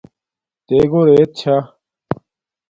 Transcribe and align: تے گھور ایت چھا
تے 0.65 0.77
گھور 0.91 1.07
ایت 1.13 1.31
چھا 1.39 1.55